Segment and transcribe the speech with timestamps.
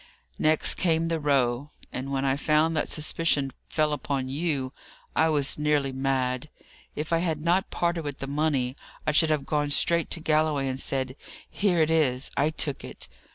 [0.39, 1.69] "Next came the row.
[1.93, 4.73] And when I found that suspicion fell upon you,
[5.15, 6.49] I was nearly mad.
[6.95, 8.75] If I had not parted with the money,
[9.05, 11.15] I should have gone straight to Galloway and said,
[11.51, 13.09] 'Here it is; I took it.